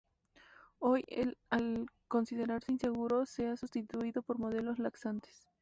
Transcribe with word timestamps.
Hoy, 0.79 1.05
al 1.51 1.85
considerarse 2.07 2.71
inseguro, 2.71 3.27
se 3.27 3.45
ha 3.47 3.55
sustituido 3.55 4.23
por 4.23 4.39
modernos 4.39 4.79
laxantes. 4.79 5.47